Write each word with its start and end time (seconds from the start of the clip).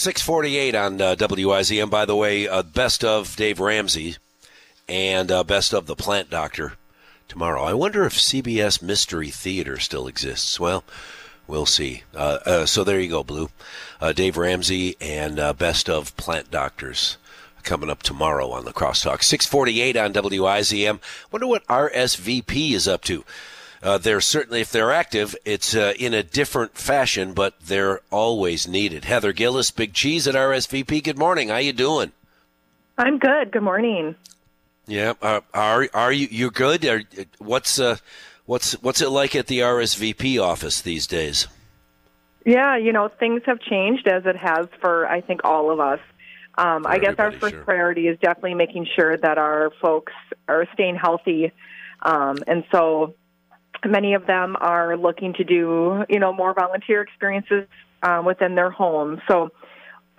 648 0.00 0.74
on 0.74 1.02
uh, 1.02 1.14
WIZM. 1.14 1.90
By 1.90 2.06
the 2.06 2.16
way, 2.16 2.48
uh, 2.48 2.62
best 2.62 3.04
of 3.04 3.36
Dave 3.36 3.60
Ramsey 3.60 4.16
and 4.88 5.30
uh, 5.30 5.44
best 5.44 5.74
of 5.74 5.84
the 5.84 5.94
plant 5.94 6.30
doctor 6.30 6.72
tomorrow. 7.28 7.62
I 7.62 7.74
wonder 7.74 8.06
if 8.06 8.14
CBS 8.14 8.80
Mystery 8.80 9.28
Theater 9.28 9.78
still 9.78 10.06
exists. 10.06 10.58
Well, 10.58 10.84
we'll 11.46 11.66
see. 11.66 12.04
Uh, 12.14 12.38
uh, 12.46 12.64
so 12.64 12.82
there 12.82 12.98
you 12.98 13.10
go, 13.10 13.22
Blue. 13.22 13.50
Uh, 14.00 14.12
Dave 14.12 14.38
Ramsey 14.38 14.96
and 15.02 15.36
best 15.58 15.90
of 15.90 16.16
plant 16.16 16.50
doctors 16.50 17.18
coming 17.62 17.90
up 17.90 18.02
tomorrow 18.02 18.52
on 18.52 18.64
the 18.64 18.72
Crosstalk. 18.72 19.22
648 19.22 19.98
on 19.98 20.14
WIZM. 20.14 20.98
Wonder 21.30 21.46
what 21.46 21.66
RSVP 21.66 22.72
is 22.72 22.88
up 22.88 23.02
to. 23.02 23.22
Uh, 23.82 23.96
they're 23.96 24.20
certainly, 24.20 24.60
if 24.60 24.70
they're 24.70 24.92
active, 24.92 25.34
it's 25.44 25.74
uh, 25.74 25.94
in 25.98 26.12
a 26.12 26.22
different 26.22 26.76
fashion, 26.76 27.32
but 27.32 27.58
they're 27.60 28.00
always 28.10 28.68
needed. 28.68 29.06
Heather 29.06 29.32
Gilles, 29.32 29.70
Big 29.70 29.94
Cheese 29.94 30.28
at 30.28 30.34
RSVP. 30.34 31.02
Good 31.02 31.18
morning. 31.18 31.48
How 31.48 31.56
you 31.56 31.72
doing? 31.72 32.12
I'm 32.98 33.18
good. 33.18 33.52
Good 33.52 33.62
morning. 33.62 34.14
Yeah. 34.86 35.14
Uh, 35.22 35.40
are 35.54 35.88
are 35.94 36.12
you 36.12 36.28
you 36.30 36.50
good? 36.50 36.84
Are, 36.84 37.02
what's 37.38 37.80
uh, 37.80 37.96
what's 38.44 38.72
what's 38.82 39.00
it 39.00 39.08
like 39.08 39.34
at 39.34 39.46
the 39.46 39.60
RSVP 39.60 40.42
office 40.42 40.82
these 40.82 41.06
days? 41.06 41.46
Yeah, 42.44 42.76
you 42.76 42.92
know 42.92 43.08
things 43.08 43.42
have 43.46 43.60
changed 43.60 44.06
as 44.06 44.26
it 44.26 44.36
has 44.36 44.66
for 44.80 45.06
I 45.06 45.20
think 45.20 45.42
all 45.44 45.70
of 45.70 45.80
us. 45.80 46.00
Um, 46.58 46.86
I 46.86 46.98
guess 46.98 47.14
our 47.18 47.30
first 47.30 47.54
sure. 47.54 47.64
priority 47.64 48.08
is 48.08 48.18
definitely 48.18 48.54
making 48.54 48.86
sure 48.94 49.16
that 49.16 49.38
our 49.38 49.70
folks 49.80 50.12
are 50.48 50.66
staying 50.74 50.96
healthy, 50.96 51.52
um, 52.02 52.38
and 52.46 52.64
so 52.72 53.14
many 53.84 54.14
of 54.14 54.26
them 54.26 54.56
are 54.60 54.96
looking 54.96 55.34
to 55.34 55.44
do 55.44 56.04
you 56.08 56.18
know 56.18 56.32
more 56.32 56.54
volunteer 56.54 57.02
experiences 57.02 57.66
um, 58.02 58.24
within 58.24 58.54
their 58.54 58.70
homes. 58.70 59.20
So, 59.28 59.50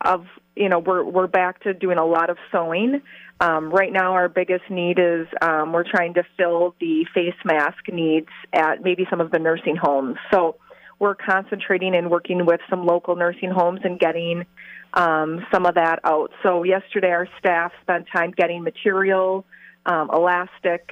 of 0.00 0.26
you 0.54 0.68
know, 0.68 0.78
we're 0.78 1.04
we're 1.04 1.26
back 1.26 1.62
to 1.64 1.74
doing 1.74 1.98
a 1.98 2.06
lot 2.06 2.30
of 2.30 2.38
sewing. 2.50 3.02
Um, 3.38 3.70
right 3.70 3.92
now, 3.92 4.14
our 4.14 4.28
biggest 4.30 4.70
need 4.70 4.98
is 4.98 5.26
um, 5.42 5.72
we're 5.72 5.88
trying 5.88 6.14
to 6.14 6.22
fill 6.38 6.74
the 6.80 7.06
face 7.14 7.34
mask 7.44 7.88
needs 7.92 8.28
at 8.52 8.82
maybe 8.82 9.06
some 9.10 9.20
of 9.20 9.30
the 9.30 9.38
nursing 9.38 9.76
homes. 9.76 10.16
So, 10.32 10.56
we're 10.98 11.14
concentrating 11.14 11.94
and 11.94 12.10
working 12.10 12.46
with 12.46 12.60
some 12.70 12.86
local 12.86 13.16
nursing 13.16 13.50
homes 13.50 13.80
and 13.84 13.98
getting 13.98 14.46
um, 14.94 15.44
some 15.52 15.66
of 15.66 15.74
that 15.74 16.00
out. 16.04 16.30
So 16.42 16.62
yesterday, 16.62 17.10
our 17.10 17.28
staff 17.38 17.72
spent 17.82 18.06
time 18.14 18.32
getting 18.34 18.62
material, 18.62 19.44
um, 19.84 20.10
elastic, 20.12 20.88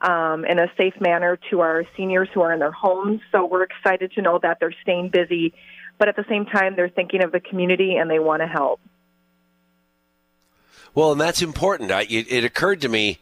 um, 0.00 0.44
in 0.44 0.58
a 0.58 0.66
safe 0.76 0.94
manner 1.00 1.38
to 1.50 1.60
our 1.60 1.84
seniors 1.96 2.28
who 2.34 2.42
are 2.42 2.52
in 2.52 2.58
their 2.58 2.72
homes. 2.72 3.20
So 3.32 3.46
we're 3.46 3.64
excited 3.64 4.12
to 4.12 4.22
know 4.22 4.38
that 4.42 4.58
they're 4.60 4.74
staying 4.82 5.10
busy, 5.10 5.54
but 5.98 6.08
at 6.08 6.16
the 6.16 6.24
same 6.28 6.44
time, 6.46 6.76
they're 6.76 6.88
thinking 6.88 7.22
of 7.22 7.32
the 7.32 7.40
community 7.40 7.96
and 7.96 8.10
they 8.10 8.18
want 8.18 8.42
to 8.42 8.46
help. 8.46 8.80
Well, 10.94 11.12
and 11.12 11.20
that's 11.20 11.42
important. 11.42 11.90
I, 11.90 12.02
it, 12.02 12.30
it 12.30 12.44
occurred 12.44 12.80
to 12.82 12.88
me 12.88 13.18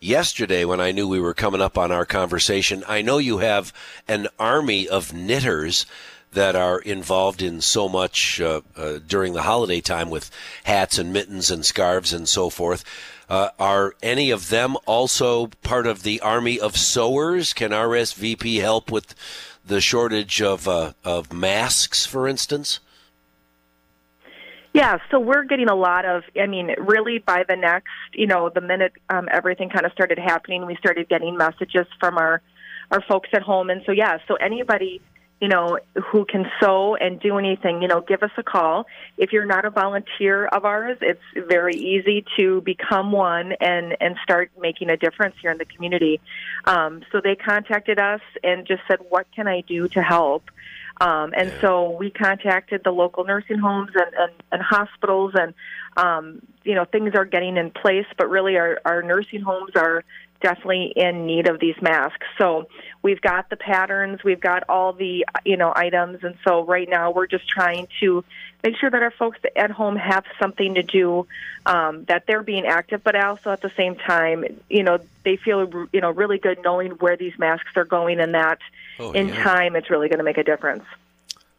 yesterday 0.00 0.64
when 0.64 0.80
I 0.80 0.92
knew 0.92 1.08
we 1.08 1.20
were 1.20 1.34
coming 1.34 1.60
up 1.60 1.76
on 1.78 1.92
our 1.92 2.04
conversation. 2.04 2.84
I 2.88 3.02
know 3.02 3.18
you 3.18 3.38
have 3.38 3.72
an 4.08 4.28
army 4.38 4.88
of 4.88 5.12
knitters 5.12 5.86
that 6.32 6.54
are 6.54 6.80
involved 6.80 7.40
in 7.40 7.60
so 7.60 7.88
much 7.88 8.40
uh, 8.40 8.60
uh, 8.76 8.98
during 9.06 9.32
the 9.32 9.42
holiday 9.42 9.80
time 9.80 10.10
with 10.10 10.30
hats 10.64 10.98
and 10.98 11.12
mittens 11.12 11.50
and 11.50 11.64
scarves 11.64 12.12
and 12.12 12.28
so 12.28 12.50
forth. 12.50 12.84
Uh, 13.28 13.48
are 13.58 13.94
any 14.02 14.30
of 14.30 14.50
them 14.50 14.76
also 14.86 15.46
part 15.62 15.86
of 15.86 16.02
the 16.02 16.20
army 16.20 16.60
of 16.60 16.76
sewers? 16.76 17.52
Can 17.52 17.70
RSVP 17.70 18.60
help 18.60 18.92
with 18.92 19.14
the 19.64 19.80
shortage 19.80 20.40
of 20.40 20.68
uh, 20.68 20.92
of 21.04 21.32
masks, 21.32 22.06
for 22.06 22.28
instance? 22.28 22.80
Yeah, 24.76 24.98
so 25.10 25.18
we're 25.18 25.44
getting 25.44 25.70
a 25.70 25.74
lot 25.74 26.04
of, 26.04 26.24
I 26.38 26.46
mean, 26.46 26.74
really 26.78 27.18
by 27.18 27.44
the 27.48 27.56
next, 27.56 27.88
you 28.12 28.26
know, 28.26 28.50
the 28.50 28.60
minute 28.60 28.92
um, 29.08 29.26
everything 29.32 29.70
kind 29.70 29.86
of 29.86 29.92
started 29.92 30.18
happening, 30.18 30.66
we 30.66 30.76
started 30.76 31.08
getting 31.08 31.34
messages 31.34 31.86
from 31.98 32.18
our, 32.18 32.42
our 32.90 33.00
folks 33.08 33.30
at 33.32 33.40
home. 33.40 33.70
And 33.70 33.80
so, 33.86 33.92
yeah, 33.92 34.18
so 34.28 34.34
anybody 34.34 35.00
you 35.40 35.48
know, 35.48 35.78
who 36.10 36.24
can 36.24 36.46
sew 36.60 36.96
and 36.96 37.20
do 37.20 37.36
anything, 37.36 37.82
you 37.82 37.88
know, 37.88 38.00
give 38.00 38.22
us 38.22 38.30
a 38.38 38.42
call. 38.42 38.86
If 39.18 39.32
you're 39.32 39.44
not 39.44 39.66
a 39.66 39.70
volunteer 39.70 40.46
of 40.46 40.64
ours, 40.64 40.96
it's 41.02 41.20
very 41.46 41.74
easy 41.74 42.24
to 42.38 42.62
become 42.62 43.12
one 43.12 43.52
and 43.60 43.94
and 44.00 44.16
start 44.22 44.50
making 44.58 44.88
a 44.88 44.96
difference 44.96 45.34
here 45.42 45.50
in 45.50 45.58
the 45.58 45.66
community. 45.66 46.22
Um, 46.64 47.02
so 47.12 47.20
they 47.22 47.36
contacted 47.36 47.98
us 47.98 48.22
and 48.42 48.66
just 48.66 48.80
said, 48.88 49.00
"What 49.10 49.26
can 49.34 49.46
I 49.46 49.60
do 49.60 49.88
to 49.88 50.02
help?" 50.02 50.44
Um, 51.00 51.34
and 51.36 51.52
Yeah. 51.52 51.60
so 51.60 51.90
we 51.90 52.10
contacted 52.10 52.82
the 52.84 52.90
local 52.90 53.24
nursing 53.24 53.58
homes 53.58 53.90
and, 53.94 54.14
and, 54.14 54.32
and 54.52 54.62
hospitals, 54.62 55.32
and 55.34 55.54
um, 55.96 56.40
you 56.64 56.74
know 56.74 56.84
things 56.84 57.14
are 57.14 57.24
getting 57.24 57.56
in 57.56 57.70
place. 57.70 58.06
But 58.16 58.30
really, 58.30 58.56
our, 58.56 58.80
our 58.84 59.02
nursing 59.02 59.42
homes 59.42 59.72
are 59.76 60.04
definitely 60.40 60.92
in 60.96 61.26
need 61.26 61.48
of 61.48 61.60
these 61.60 61.80
masks. 61.80 62.26
So 62.38 62.68
we've 63.02 63.20
got 63.20 63.50
the 63.50 63.56
patterns, 63.56 64.22
we've 64.24 64.40
got 64.40 64.64
all 64.68 64.92
the 64.92 65.24
you 65.44 65.56
know 65.56 65.72
items, 65.74 66.24
and 66.24 66.36
so 66.46 66.64
right 66.64 66.88
now 66.88 67.10
we're 67.10 67.26
just 67.26 67.48
trying 67.48 67.88
to 68.00 68.24
make 68.62 68.76
sure 68.76 68.90
that 68.90 69.02
our 69.02 69.10
folks 69.12 69.38
at 69.54 69.70
home 69.70 69.96
have 69.96 70.24
something 70.40 70.74
to 70.74 70.82
do, 70.82 71.26
um, 71.66 72.04
that 72.04 72.24
they're 72.26 72.42
being 72.42 72.66
active, 72.66 73.02
but 73.04 73.14
also 73.14 73.50
at 73.50 73.60
the 73.60 73.70
same 73.76 73.94
time, 73.94 74.44
you 74.68 74.82
know, 74.82 74.98
they 75.24 75.36
feel 75.36 75.86
you 75.92 76.00
know 76.00 76.10
really 76.10 76.38
good 76.38 76.58
knowing 76.64 76.92
where 76.92 77.16
these 77.16 77.38
masks 77.38 77.70
are 77.76 77.84
going, 77.84 78.20
and 78.20 78.34
that 78.34 78.58
Oh, 78.98 79.12
in 79.12 79.28
yeah. 79.28 79.42
time 79.44 79.76
it's 79.76 79.90
really 79.90 80.08
going 80.08 80.18
to 80.18 80.24
make 80.24 80.38
a 80.38 80.42
difference. 80.44 80.84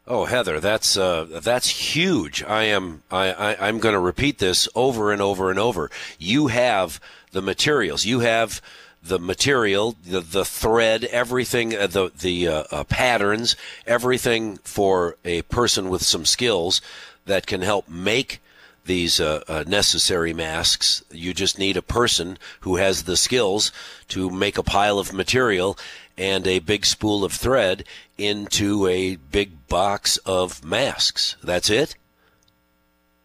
Oh, 0.09 0.23
Heather, 0.23 0.61
that's 0.61 0.95
uh, 0.95 1.25
that's 1.43 1.67
huge. 1.67 2.41
I 2.43 2.63
am 2.63 3.03
I, 3.11 3.33
I 3.33 3.67
I'm 3.67 3.79
going 3.79 3.93
to 3.93 3.99
repeat 3.99 4.39
this 4.39 4.69
over 4.73 5.11
and 5.11 5.21
over 5.21 5.49
and 5.49 5.59
over. 5.59 5.91
You 6.17 6.47
have 6.47 7.01
the 7.33 7.41
materials. 7.41 8.05
You 8.05 8.21
have 8.21 8.61
the 9.03 9.19
material, 9.19 9.97
the 10.05 10.21
the 10.21 10.45
thread, 10.45 11.03
everything, 11.05 11.75
uh, 11.75 11.87
the 11.87 12.11
the 12.17 12.47
uh, 12.47 12.63
uh, 12.71 12.83
patterns, 12.85 13.57
everything 13.85 14.57
for 14.63 15.17
a 15.25 15.41
person 15.43 15.89
with 15.89 16.03
some 16.03 16.25
skills 16.25 16.81
that 17.25 17.45
can 17.45 17.61
help 17.61 17.89
make 17.89 18.39
these 18.87 19.19
uh, 19.19 19.43
uh, 19.47 19.63
necessary 19.67 20.33
masks. 20.33 21.03
You 21.11 21.33
just 21.33 21.59
need 21.59 21.77
a 21.77 21.81
person 21.81 22.37
who 22.61 22.77
has 22.77 23.03
the 23.03 23.17
skills 23.17 23.71
to 24.09 24.29
make 24.29 24.57
a 24.57 24.63
pile 24.63 24.99
of 24.99 25.13
material 25.13 25.77
and 26.17 26.47
a 26.47 26.59
big 26.59 26.85
spool 26.85 27.23
of 27.23 27.33
thread 27.33 27.83
into 28.17 28.87
a 28.87 29.17
big 29.17 29.67
box 29.67 30.17
of 30.25 30.63
masks. 30.65 31.35
That's 31.43 31.69
it? 31.69 31.95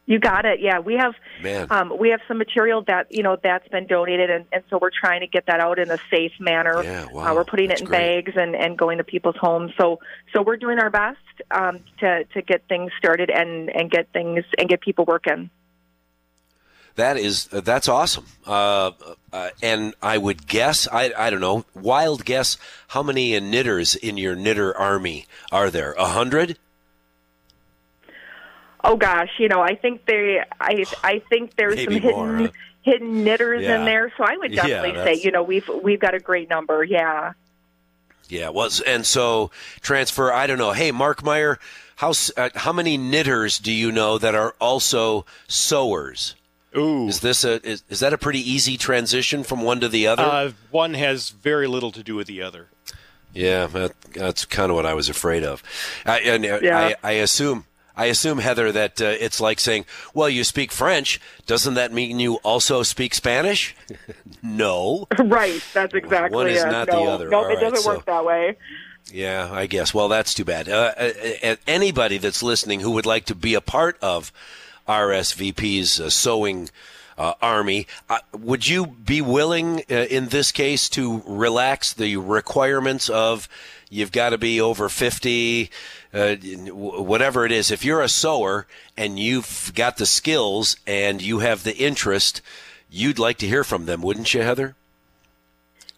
You 0.05 0.19
got 0.19 0.45
it. 0.45 0.59
Yeah, 0.61 0.81
we 0.81 0.95
have 0.95 1.15
um, 1.71 1.97
we 1.97 2.11
have 2.11 2.21
some 2.27 2.37
material 2.37 2.83
that 2.89 3.07
you 3.11 3.23
know 3.23 3.37
that's 3.41 3.67
been 3.69 3.87
donated, 3.87 4.31
and, 4.31 4.45
and 4.53 4.65
so 4.69 4.79
we're 4.83 4.91
trying 4.91 5.21
to 5.21 5.29
get 5.29 5.47
that 5.47 5.61
out 5.61 5.79
in 5.79 5.93
a 5.93 5.99
safe 6.11 6.33
manner. 6.41 6.83
Yeah, 6.83 7.07
wow, 7.13 7.31
uh, 7.31 7.35
we're 7.37 7.45
putting 7.45 7.69
that's 7.69 7.83
it 7.83 7.85
in 7.85 7.89
great. 7.89 8.25
bags 8.25 8.33
and, 8.37 8.57
and 8.57 8.77
going 8.77 8.99
to 8.99 9.05
people's 9.05 9.37
homes. 9.37 9.71
So 9.79 10.01
so 10.35 10.43
we're 10.43 10.57
doing 10.57 10.81
our 10.81 10.91
best 10.91 11.19
um, 11.53 11.81
to 12.01 12.25
to 12.25 12.43
get 12.43 12.67
things 12.69 12.91
started 12.99 13.31
and 13.31 13.71
and 13.71 13.91
get 13.91 14.09
things 14.13 14.45
and 14.59 14.69
get 14.69 14.81
people 14.81 15.05
working. 15.05 15.51
That 16.97 17.17
is 17.17 17.49
uh, 17.53 17.61
that's 17.61 17.89
awesome. 17.89 18.27
Uh, 18.45 18.91
uh, 19.33 19.51
and 19.63 19.95
I 20.03 20.19
would 20.19 20.49
guess 20.49 20.89
I 20.91 21.13
I 21.17 21.31
don't 21.31 21.41
know 21.41 21.65
wild 21.75 22.25
guess 22.25 22.59
how 22.89 23.05
many 23.05 23.37
uh, 23.37 23.41
knitters 23.41 23.95
in 23.95 24.19
your 24.19 24.35
knitter 24.35 24.77
army 24.77 25.27
are 25.53 25.71
there? 25.71 25.93
A 25.93 26.07
hundred? 26.07 26.59
Oh 28.85 28.97
gosh, 28.97 29.31
you 29.39 29.49
know 29.49 29.61
I 29.61 29.75
think 29.75 30.05
they 30.07 30.43
I 30.61 30.85
I 31.05 31.19
think 31.29 31.55
there's 31.57 31.77
Maybe 31.77 31.85
some 31.95 32.03
hidden 32.03 32.11
more, 32.17 32.37
huh? 32.37 32.49
hidden 32.83 33.25
knitters 33.25 33.63
Yeah. 33.63 33.79
in 33.79 33.85
there. 33.85 34.13
So 34.17 34.25
I 34.25 34.37
would 34.37 34.53
definitely 34.53 34.93
that's- 34.93 35.19
say 35.19 35.25
you 35.25 35.31
know 35.31 35.43
we've 35.43 35.69
we've 35.83 36.01
got 36.01 36.15
a 36.15 36.21
great 36.21 36.49
number. 36.49 36.83
Yeah. 36.85 37.33
Yeah, 38.29 38.47
it 38.47 38.55
was 38.55 38.81
and 38.81 39.05
so 39.05 39.51
transfer. 39.83 40.33
I 40.33 40.47
don't 40.47 40.59
know. 40.59 40.73
Hey, 40.73 40.91
Mark 40.91 41.23
Meyer, 41.23 41.59
how 41.97 42.13
uh, 42.37 42.49
how 42.55 42.73
many 42.73 42.97
knitters 42.97 43.59
do 43.59 43.71
you 43.71 43.93
know 43.93 44.17
that 44.19 44.35
are 44.35 44.55
also 44.61 45.27
sewers? 45.49 46.35
Ooh. 46.75 47.07
Is 47.09 47.21
this 47.21 47.45
a 47.45 47.61
is, 47.67 47.85
is 47.91 48.01
that 48.01 48.15
a 48.15 48.19
pretty 48.19 48.39
easy 48.41 48.79
transition 48.79 49.45
from 49.45 49.61
one 49.61 49.81
to 49.81 49.89
the 49.89 50.07
other? 50.07 50.23
Uh, 50.23 50.53
one 50.71 50.95
has 50.95 51.29
very 51.29 51.67
little 51.67 51.93
to 51.93 52.03
do 52.03 52.15
with 52.15 52.27
the 52.27 52.41
other. 52.41 52.69
Yeah, 53.35 53.67
that, 53.69 53.93
that's 54.15 54.45
kind 54.47 54.71
of 54.71 54.77
what 54.77 54.85
I 54.87 54.95
was 54.95 55.09
afraid 55.11 55.43
of. 55.43 55.63
I, 56.07 56.21
and 56.21 56.45
uh, 56.47 56.59
Yeah. 56.63 56.79
I, 56.79 56.95
I 57.03 57.13
assume, 57.13 57.65
I 57.97 58.07
assume 58.07 58.39
Heather 58.39 58.73
that 58.73 59.01
uh, 59.03 59.07
it's 59.21 59.41
like 59.41 59.61
saying, 59.61 59.85
"Well, 60.15 60.29
you 60.29 60.45
speak 60.45 60.73
French. 60.73 61.21
Doesn't 61.47 61.75
that 61.75 61.93
mean 61.93 62.19
you 62.19 62.37
also 62.37 62.83
speak 62.83 63.15
Spanish?" 63.15 63.75
no. 64.43 65.07
Right. 65.19 65.63
That's 65.75 65.95
exactly 65.95 66.35
One 66.35 66.49
is 66.49 66.63
it. 66.63 66.69
not 66.71 66.87
the 66.89 66.97
other. 66.97 67.29
No, 67.29 67.39
All 67.39 67.45
it 67.47 67.55
right, 67.55 67.61
doesn't 67.61 67.79
so- 67.83 67.95
work 67.97 68.05
that 68.07 68.25
way. 68.25 68.57
Yeah, 69.13 69.51
I 69.53 69.67
guess. 69.67 69.93
Well, 69.93 70.09
that's 70.09 70.33
too 70.33 70.45
bad. 70.45 70.69
Uh, 70.69 70.93
uh, 70.97 71.13
uh, 71.43 71.57
anybody 71.67 72.19
that's 72.19 72.43
listening 72.43 72.81
who 72.81 72.93
would 72.93 73.05
like 73.05 73.25
to 73.27 73.35
be 73.35 73.55
a 73.55 73.61
part 73.61 73.99
of 74.01 74.33
RSVP's 74.89 76.01
uh, 76.01 76.09
sewing 76.09 76.71
uh, 77.23 77.35
Army. 77.41 77.87
Uh, 78.11 78.19
would 78.33 78.67
you 78.67 78.85
be 78.85 79.23
willing, 79.23 79.85
uh, 79.89 79.95
in 80.11 80.29
this 80.29 80.51
case, 80.51 80.89
to 80.89 81.23
relax 81.25 81.93
the 81.93 82.17
requirements 82.17 83.09
of 83.09 83.49
you've 83.89 84.11
got 84.11 84.31
to 84.31 84.39
be 84.39 84.61
over 84.61 84.89
50, 84.89 85.71
uh, 86.13 86.35
whatever 86.35 87.47
it 87.47 87.53
is? 87.53 87.71
If 87.71 87.85
you're 87.85 88.03
a 88.03 88.09
sewer 88.09 88.67
and 88.97 89.21
you've 89.21 89.71
got 89.77 89.99
the 89.99 90.07
skills 90.07 90.77
and 90.85 91.23
you 91.23 91.39
have 91.39 91.63
the 91.63 91.77
interest, 91.77 92.43
you'd 92.91 93.21
like 93.21 93.39
to 93.39 93.47
hear 93.47 93.63
from 93.63 93.87
them, 93.87 94.03
wouldn't 94.03 94.35
you, 94.35 94.43
Heather? 94.43 94.75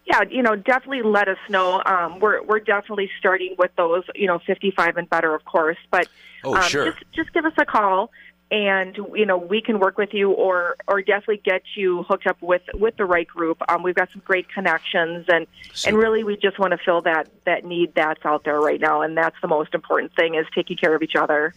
Yeah, 0.05 0.25
you 0.29 0.43
know, 0.43 0.55
definitely 0.55 1.01
let 1.01 1.29
us 1.29 1.39
know. 1.49 1.83
Um, 1.87 2.21
we're 2.21 2.43
we're 2.43 2.61
definitely 2.61 3.11
starting 3.19 3.55
with 3.59 3.75
those, 3.77 4.05
you 4.15 4.27
know, 4.27 4.39
55 4.41 4.99
and 4.99 5.09
better, 5.09 5.35
of 5.35 5.47
course. 5.47 5.79
But 5.91 6.09
oh, 6.45 6.57
um, 6.57 6.63
sure. 6.65 6.91
just 6.91 7.03
just 7.15 7.33
give 7.33 7.47
us 7.47 7.55
a 7.57 7.65
call, 7.65 8.11
and 8.55 8.97
you 9.15 9.27
know, 9.27 9.37
we 9.37 9.61
can 9.61 9.81
work 9.81 9.99
with 9.99 10.15
you, 10.15 10.31
or 10.31 10.77
or 10.87 11.03
definitely 11.03 11.43
get 11.45 11.63
you 11.75 12.05
hooked 12.05 12.29
up 12.29 12.41
with 12.41 12.63
with 12.75 12.97
the 12.97 13.05
right 13.05 13.27
group. 13.27 13.61
Um, 13.69 13.83
we've 13.83 13.97
got 13.97 14.13
some 14.13 14.23
great 14.25 14.49
connections, 14.49 15.27
and 15.29 15.49
Super. 15.73 15.89
and 15.89 15.99
really, 15.99 16.23
we 16.23 16.37
just 16.37 16.61
want 16.61 16.71
to 16.71 16.79
fill 16.79 17.01
that 17.03 17.29
that 17.47 17.65
need 17.65 17.97
that's 17.97 18.25
out 18.25 18.45
there 18.45 18.61
right 18.61 18.81
now, 18.81 19.03
and 19.03 19.17
that's 19.17 19.35
the 19.43 19.49
most 19.49 19.75
important 19.75 20.15
thing 20.15 20.37
is 20.37 20.47
taking 20.55 20.77
care 20.77 20.95
of 20.95 21.03
each 21.03 21.17
other. 21.17 21.53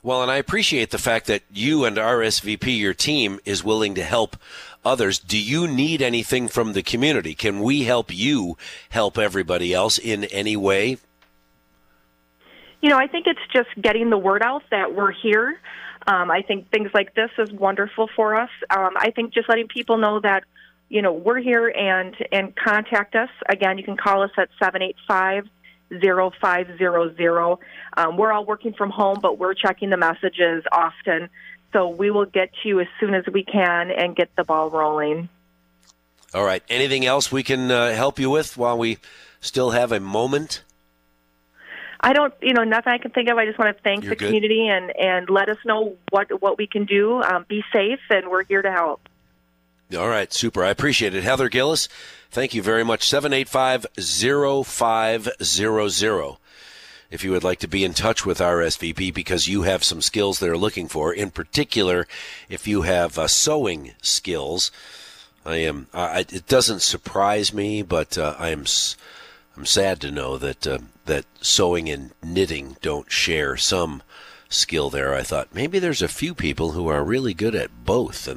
Well, 0.00 0.22
and 0.22 0.30
I 0.30 0.36
appreciate 0.36 0.90
the 0.90 0.98
fact 0.98 1.26
that 1.26 1.42
you 1.52 1.84
and 1.84 1.96
RSVP, 1.96 2.78
your 2.78 2.94
team, 2.94 3.40
is 3.44 3.64
willing 3.64 3.96
to 3.96 4.04
help 4.04 4.36
others. 4.84 5.18
Do 5.18 5.36
you 5.36 5.66
need 5.66 6.00
anything 6.02 6.46
from 6.46 6.72
the 6.72 6.84
community? 6.84 7.34
Can 7.34 7.58
we 7.58 7.82
help 7.82 8.14
you 8.14 8.56
help 8.90 9.18
everybody 9.18 9.74
else 9.74 9.98
in 9.98 10.22
any 10.26 10.56
way? 10.56 10.98
You 12.80 12.90
know, 12.90 12.98
I 12.98 13.08
think 13.08 13.26
it's 13.26 13.40
just 13.52 13.70
getting 13.82 14.10
the 14.10 14.18
word 14.18 14.42
out 14.44 14.62
that 14.70 14.94
we're 14.94 15.10
here. 15.10 15.58
Um, 16.06 16.30
I 16.30 16.42
think 16.42 16.70
things 16.70 16.90
like 16.94 17.14
this 17.14 17.30
is 17.38 17.50
wonderful 17.50 18.08
for 18.14 18.36
us. 18.36 18.50
Um, 18.70 18.94
I 18.96 19.10
think 19.10 19.34
just 19.34 19.48
letting 19.48 19.68
people 19.68 19.98
know 19.98 20.20
that 20.20 20.44
you 20.88 21.02
know 21.02 21.12
we're 21.12 21.40
here 21.40 21.68
and 21.68 22.14
and 22.30 22.54
contact 22.54 23.14
us 23.16 23.30
again. 23.48 23.78
You 23.78 23.84
can 23.84 23.96
call 23.96 24.22
us 24.22 24.30
at 24.36 24.48
seven 24.62 24.82
eight 24.82 24.96
five 25.08 25.48
zero 26.00 26.30
five 26.40 26.78
zero 26.78 27.14
zero. 27.16 27.58
Um, 27.96 28.16
we're 28.16 28.32
all 28.32 28.44
working 28.44 28.72
from 28.72 28.90
home, 28.90 29.18
but 29.20 29.38
we're 29.38 29.54
checking 29.54 29.90
the 29.90 29.96
messages 29.96 30.64
often. 30.70 31.28
So 31.72 31.88
we 31.88 32.10
will 32.10 32.26
get 32.26 32.50
to 32.62 32.68
you 32.68 32.80
as 32.80 32.86
soon 33.00 33.14
as 33.14 33.24
we 33.32 33.42
can 33.42 33.90
and 33.90 34.14
get 34.14 34.30
the 34.36 34.44
ball 34.44 34.70
rolling. 34.70 35.28
All 36.32 36.44
right. 36.44 36.62
Anything 36.68 37.04
else 37.04 37.32
we 37.32 37.42
can 37.42 37.70
uh, 37.70 37.92
help 37.92 38.18
you 38.18 38.30
with 38.30 38.56
while 38.56 38.78
we 38.78 38.98
still 39.40 39.70
have 39.70 39.92
a 39.92 40.00
moment? 40.00 40.62
I 42.08 42.12
don't, 42.12 42.32
you 42.40 42.52
know, 42.54 42.62
nothing 42.64 42.92
I 42.92 42.98
can 42.98 43.10
think 43.10 43.28
of. 43.28 43.36
I 43.36 43.46
just 43.46 43.58
want 43.58 43.76
to 43.76 43.82
thank 43.82 44.04
You're 44.04 44.10
the 44.10 44.16
good. 44.16 44.26
community 44.26 44.68
and 44.68 44.94
and 44.96 45.28
let 45.28 45.48
us 45.48 45.58
know 45.64 45.96
what 46.10 46.40
what 46.40 46.56
we 46.58 46.66
can 46.66 46.84
do. 46.84 47.22
Um, 47.22 47.44
be 47.48 47.64
safe, 47.72 48.00
and 48.10 48.28
we're 48.28 48.44
here 48.44 48.62
to 48.62 48.70
help. 48.70 49.08
All 49.96 50.08
right, 50.08 50.32
super. 50.32 50.64
I 50.64 50.70
appreciate 50.70 51.14
it. 51.14 51.22
Heather 51.24 51.48
Gilles, 51.50 51.88
thank 52.30 52.54
you 52.54 52.62
very 52.62 52.84
much. 52.84 53.08
785 53.08 53.86
0500. 54.66 56.36
If 57.08 57.22
you 57.22 57.30
would 57.30 57.44
like 57.44 57.60
to 57.60 57.68
be 57.68 57.84
in 57.84 57.94
touch 57.94 58.26
with 58.26 58.38
RSVP 58.40 59.14
because 59.14 59.46
you 59.46 59.62
have 59.62 59.84
some 59.84 60.02
skills 60.02 60.40
they're 60.40 60.56
looking 60.58 60.88
for, 60.88 61.12
in 61.12 61.30
particular, 61.30 62.08
if 62.48 62.66
you 62.66 62.82
have 62.82 63.16
uh, 63.16 63.28
sewing 63.28 63.92
skills, 64.02 64.72
I 65.44 65.58
am. 65.58 65.86
I, 65.94 66.20
it 66.20 66.48
doesn't 66.48 66.82
surprise 66.82 67.54
me, 67.54 67.82
but 67.82 68.18
uh, 68.18 68.34
I 68.38 68.48
am. 68.48 68.62
s- 68.62 68.96
I'm 69.56 69.64
sad 69.64 70.00
to 70.02 70.10
know 70.10 70.36
that 70.36 70.66
uh, 70.66 70.78
that 71.06 71.24
sewing 71.40 71.88
and 71.88 72.10
knitting 72.22 72.76
don't 72.82 73.10
share 73.10 73.56
some 73.56 74.02
skill 74.48 74.90
there. 74.90 75.14
I 75.14 75.22
thought 75.22 75.54
maybe 75.54 75.78
there's 75.78 76.02
a 76.02 76.08
few 76.08 76.34
people 76.34 76.72
who 76.72 76.88
are 76.88 77.02
really 77.02 77.32
good 77.32 77.54
at 77.54 77.84
both, 77.84 78.28
and 78.28 78.34